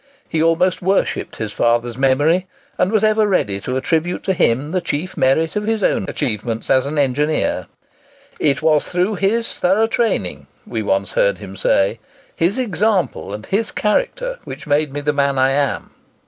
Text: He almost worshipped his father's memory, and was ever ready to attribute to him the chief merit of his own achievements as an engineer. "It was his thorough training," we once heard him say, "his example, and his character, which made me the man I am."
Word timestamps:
He 0.27 0.41
almost 0.41 0.81
worshipped 0.81 1.35
his 1.35 1.53
father's 1.53 1.95
memory, 1.95 2.47
and 2.75 2.91
was 2.91 3.03
ever 3.03 3.27
ready 3.27 3.59
to 3.59 3.75
attribute 3.77 4.23
to 4.23 4.33
him 4.33 4.71
the 4.71 4.81
chief 4.81 5.15
merit 5.15 5.55
of 5.55 5.67
his 5.67 5.83
own 5.83 6.05
achievements 6.09 6.71
as 6.71 6.87
an 6.87 6.97
engineer. 6.97 7.67
"It 8.39 8.63
was 8.63 8.93
his 8.93 9.59
thorough 9.59 9.85
training," 9.85 10.47
we 10.65 10.81
once 10.81 11.11
heard 11.11 11.37
him 11.37 11.55
say, 11.55 11.99
"his 12.35 12.57
example, 12.57 13.31
and 13.31 13.45
his 13.45 13.69
character, 13.69 14.39
which 14.43 14.65
made 14.65 14.91
me 14.91 15.01
the 15.01 15.13
man 15.13 15.37
I 15.37 15.51
am." 15.51 15.91